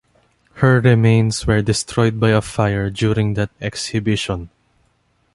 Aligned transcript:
Her 0.53 0.79
remains 0.81 1.45
were 1.45 1.61
destroyed 1.61 2.19
by 2.19 2.29
a 2.31 2.41
fire 2.41 2.89
during 2.89 3.35
that 3.35 3.51
exhibition. 3.61 4.49